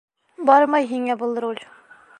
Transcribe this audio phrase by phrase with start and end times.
[0.51, 1.63] Бармай һиңә был роль.